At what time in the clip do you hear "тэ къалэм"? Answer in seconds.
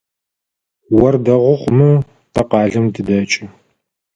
2.33-2.85